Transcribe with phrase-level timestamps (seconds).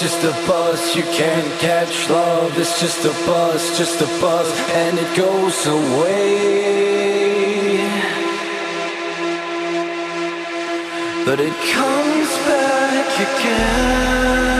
[0.00, 0.96] Just a buzz.
[0.96, 2.58] You can't catch love.
[2.58, 6.80] It's just a buzz, just a buzz, and it goes away.
[11.26, 14.59] But it comes back again.